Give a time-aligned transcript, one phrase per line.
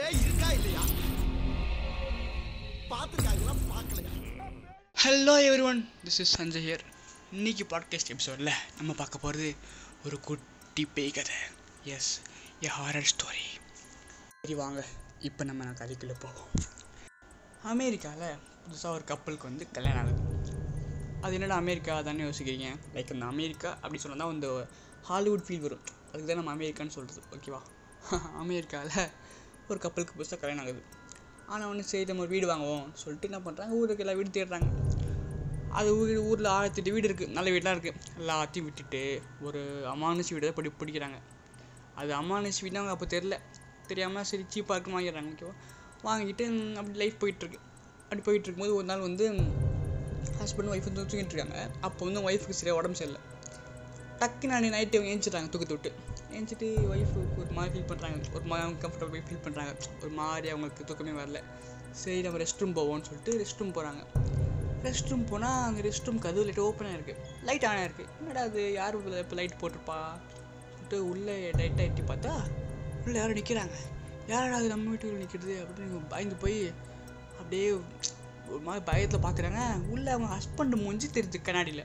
[0.00, 0.82] பேய் இருக்கா இல்லையா?
[2.90, 4.12] பார்த்துருக்காங்களா பார்க்கலையா?
[4.96, 6.84] Hello everyone this is Sanjay here
[7.32, 9.48] இன்னைக்கு பாட்காஸ்ட் எபிசோடில் நம்ம பார்க்க போகிறது
[10.04, 11.38] ஒரு குட்டி பேய் கதை.
[11.84, 12.10] எஸ்
[12.60, 13.44] எ ஹாரர் ஸ்டோரி
[14.42, 14.84] சரி வாங்க.
[15.20, 16.50] இப்போ நம்ம நான் கதைக்குள்ளே போவோம்.
[17.62, 20.52] அமெரிக்காவில் புதுசாக ஒரு கப்பலுக்கு வந்து கல்யாணம் ஆகுது.
[21.22, 22.70] அது என்னடா அமெரிக்கா தானே யோசிக்கிறீங்க?
[22.94, 24.50] லைக் அந்த அமெரிக்கா அப்படி சொன்னால் தான் இந்த
[25.02, 25.84] ஹாலிவுட் ஃபீல் வரும்.
[26.12, 27.60] அதுக்கு தான் நம்ம அமெரிக்கான்னு சொல்கிறது ஓகேவா
[28.42, 29.10] அமெரிக்காவில்
[29.74, 30.82] ஒரு கப்பலுக்கு புதுசாக கல்யாணம் ஆகுது.
[31.52, 34.68] ஆனால் ஒன்று சரி நம்ம ஒரு வீடு வாங்குவோம் சொல்லிட்டு என்ன பண்ணுறாங்க ஊருக்கு எல்லாம் வீடு தேடுறாங்க.
[35.78, 39.02] அது வீடு ஊரில் ஆயிரத்தெட்டு வீடு இருக்குது நல்ல வீடெலாம் இருக்குது எல்லாத்தையும் விட்டுட்டு
[39.46, 39.60] ஒரு
[39.94, 41.18] அமானுஷி வீடு தான் படி பிடிக்கிறாங்க.
[42.00, 43.36] அது அமானுஷி வீடு அவங்க அப்போ தெரில
[43.90, 45.54] தெரியாமல் சரி சீப்பாக இருக்குன்னு வாங்கிடுறாங்க ஓகேவா
[46.08, 46.44] வாங்கிட்டு
[46.80, 47.60] அப்படி லைஃப் போயிட்டுருக்கு.
[48.04, 49.26] அப்படி போயிட்டு இருக்கும்போது ஒரு நாள் வந்து
[50.40, 51.58] ஹஸ்பண்ட் ஒய்ஃப் வந்து தூங்கிட்டு இருக்காங்க.
[51.86, 53.20] அப்போ வந்து ஒய்ஃபுக்கு சரியாக உடம்பு சரியில்லை.
[54.20, 55.90] டக்குன்னு நான் நைட்டு அவங்க ஏஞ்சிட்டாங்க தூக்கத்தை விட்டு.
[56.38, 60.84] ஏஞ்சிட்டு ஒய்ஃப் ஒரு மாதிரி ஃபீல் பண்ணுறாங்க ஒரு மாதிரி அவங்க கம்ஃபர்டபுள் ஃபீல் பண்ணுறாங்க ஒரு மாதிரி அவங்களுக்கு
[60.84, 61.40] தூக்கமே வரல.
[62.00, 64.02] சரி நம்ம ரெஸ்ட் ரூம் போவோம்னு சொல்லிட்டு ரெஸ்ட் ரூம் போகிறாங்க
[64.84, 68.60] ரெஸ்ட் ரூம் போனால் அங்கே ரெஸ்ட் ரூம் கதவு லைட் ஓப்பனாக இருக்குது லைட் ஆனாக இருக்குது என்னடா அது
[68.72, 69.98] யார் இப்போ லைட் போட்டிருப்பா?
[70.70, 72.32] சொல்லிட்டு உள்ளே லைட்டாக எட்டி பார்த்தா
[73.04, 73.74] உள்ளே யாரும் நிற்கிறாங்க
[74.28, 76.58] யாரடா அது நம்ம வீட்டுக்குள்ள நிற்கிறது அப்படின்னு பயந்து போய்
[77.40, 77.66] அப்படியே
[78.52, 81.84] ஒரு மாதிரி பயத்தில் பார்க்குறாங்க உள்ளே அவங்க ஹஸ்பண்ட் மூஞ்சி தெரியுது கண்ணாடியில்.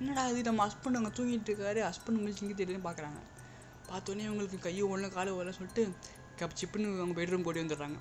[0.00, 0.42] என்னடா இது?
[0.42, 1.80] நம்ம ஹஸ்பண்ட் அங்கே தூங்கிட்டு இருக்காரு.
[1.88, 3.20] ஹஸ்பண்ட் மூஞ்சி இங்கே தெரியுதுன்னு பார்க்குறாங்க
[3.88, 5.82] பார்த்தோன்னே அவங்களுக்கு கையும் ஒன்று காலை வரல சொல்லிட்டு
[6.40, 7.98] கப் சிப்புன்னு அவங்க பெட்ரூம் ஓடி வந்துடுறாங்க.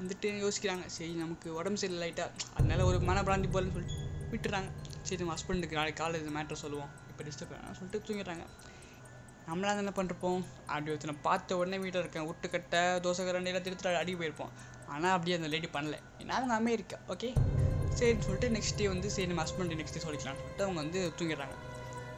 [0.00, 3.98] வந்துட்டு யோசிக்கிறாங்க சரி நமக்கு உடம்பு சரியில்லை லைட்டாக அதனால ஒரு மன பிராந்தி போலன்னு சொல்லிட்டு
[4.32, 4.68] விட்டுறாங்க.
[5.06, 6.90] சரி நம்ம ஹஸ்பண்டுக்கு நாளைக்கு காலை இது மேட்ரு சொல்லுவோம்.
[7.10, 8.44] இப்போ டிஸ்டர்ப் வேணாம் சொல்லிட்டு தூங்கிடுறாங்க.
[9.48, 14.12] நம்மளாம் என்ன பண்ணிருப்போம் அப்படி ஒருத்தனை பார்த்த உடனே வீட்டில் இருக்கேன் உட்டுக்கட்டை தோசை கரண்டி எல்லாம் திருத்த அடி
[14.14, 14.52] போயிருப்போம்.
[14.94, 15.96] ஆனால் அப்படியே அந்த லேடி பண்ணல.
[16.18, 17.30] என்னால் நாமே அமெரிக்கா ஓகே
[17.98, 21.56] சரின்னு சொல்லிட்டு நெக்ஸ்ட் டே வந்து சரி நம்ம ஹஸ்பண்ட் நெக்ஸ்ட் டே சொல்லிக்கலாம்னு சொல்லிட்டு அவங்க வந்து தூங்கிடுறாங்க.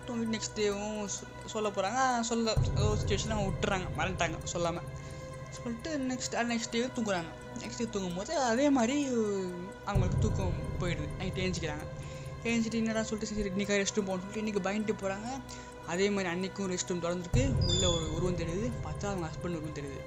[0.06, 1.08] தூங்கிட்டு நெக்ஸ்ட் டேவும்
[1.52, 3.86] சொல்ல போகிறாங்க சொல்ல ஏதோ சுச்சுவேஷன் அவங்க விட்டுறாங்க.
[3.98, 4.88] மறந்துட்டாங்க சொல்லாமல்
[5.56, 7.30] சொல்லிட்டு நெக்ஸ்ட் நெக்ஸ்ட் டே தூங்குறாங்க.
[7.62, 8.96] நெக்ஸ்ட் டே தூங்கும்போது அதே மாதிரி
[9.84, 11.08] அவங்களுக்கு தூக்கம் போயிடுது.
[11.18, 11.86] நைட் ஏஞ்சிக்கிறாங்க
[12.50, 15.28] ஏஞ்சிட்டு என்னடா சொல்லிட்டு சரி இன்றைக்கி ரெஸ்ட் ரூம் போகணும்னு சொல்லிட்டு இன்றைக்கி பயந்துட்டு போகிறாங்க
[15.92, 17.42] அதே மாதிரி அன்றைக்கும் ரெஸ்ட் ரூம் திறந்துருக்கு.
[17.70, 18.66] உள்ளே ஒரு உருவம் தெரியுது.
[18.84, 20.00] பார்த்தா அவங்க ஹஸ்பண்ட் உருவம் தெரியுது.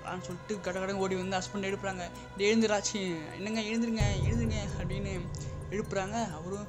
[0.00, 2.04] அப்படின்னு சொல்லிட்டு கட கடன் ஓடி வந்து ஹஸ்பண்ட் எழுப்புறாங்க.
[2.46, 3.00] எழுந்துராச்சு.
[3.36, 5.12] என்னங்க எழுந்துருங்க எழுதுங்க அப்படின்னு
[5.70, 6.16] எழுப்புறாங்க.
[6.38, 6.68] அவரும்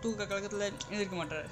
[0.00, 1.48] தூக்க கழகத்தில் எழுந்திருக்க மாட்டார்.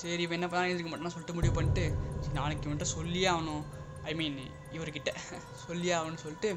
[0.00, 1.84] சரி இவன் என்ன பண்ணாலும் இருக்க மாட்டான்னு சொல்லிட்டு முடிவு பண்ணிட்டு
[2.22, 3.64] சரி நாளைக்கு இவன்கிட்ட சொல்லியே ஆகணும்.
[4.10, 4.38] ஐ மீன்
[4.76, 5.10] இவர்கிட்ட
[5.66, 6.50] சொல்லியே ஆகணும்னு சொல்லிட்டு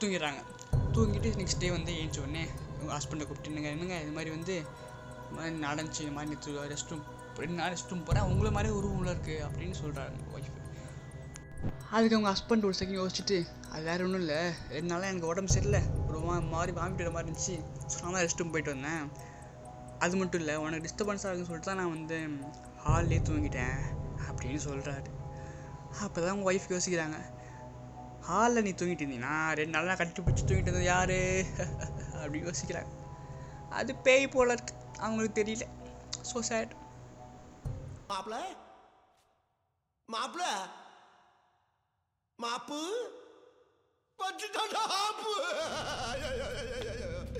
[0.00, 0.40] தூங்கிடுறாங்க.
[0.96, 2.44] தூங்கிட்டு நெக்ஸ்ட் டே வந்து ஏஞ்ச உடனே
[2.80, 4.56] உங்கள் ஹஸ்பண்டை கூப்பிட்டு என்னங்க என்னங்க இது மாதிரி வந்து
[5.36, 7.04] மாதிரி நடந்துச்சு இந்த மாதிரி நேற்று ரெஸ்ட் ரூம்
[7.42, 10.52] ரெண்டு நாள் ரெஸ்ட் ரூம் போகிறேன் உங்களை மாதிரி ஒரு ரூமில் இருக்குது அப்படின்னு சொல்கிறாங்க ஒய்ஃப்
[11.96, 13.38] அதுக்கு அவங்க ஹஸ்பண்ட் ஒரு செகண்ட் யோசிச்சுட்டு
[13.72, 14.38] அது வேறு ஒன்றும் இல்லை.
[14.74, 15.80] ரெண்டு நாளாக எனக்கு உடம்பு சரியில்லை.
[16.08, 17.56] ஒரு மா மாதிரி வாமிட்டுற மாதிரி இருந்துச்சு.
[18.04, 19.04] ஆனால் ரெஸ்ட் ரூம் போயிட்டு வந்தேன்.
[20.00, 22.18] அது மட்டும் இல்லை உனக்கு டிஸ்டர்பன்ஸாக இருக்குன்னு சொல்லிட்டு தான் நான் வந்து
[22.84, 23.78] ஹால்லே தூங்கிட்டேன்
[24.28, 25.10] அப்படின்னு சொல்கிறாரு
[26.00, 27.18] அப்போ தான் உங்கள் ஒய்ஃப் யோசிக்கிறாங்க
[28.28, 31.18] ஹாலில் நீ தூங்கிட்டு இருந்தீங்கன்னா ரெண்டு நாளாக கட்டி பிடிச்சி தூங்கிட்டு இருந்தது யாரு?
[32.20, 32.92] அப்படி யோசிக்கிறாங்க.
[33.70, 35.66] அது பேய் போல இருக்கு அவங்களுக்கு தெரியல.
[36.30, 36.72] ஸோ சேட்
[38.10, 38.36] மாப்பிள?
[40.08, 40.42] மாப்பிள?
[42.38, 42.80] மாப்பு?
[44.18, 45.32] பச்சுட்டாடா மாப்பு